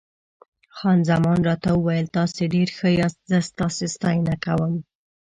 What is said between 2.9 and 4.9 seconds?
یاست، زه ستاسي ستاینه کوم.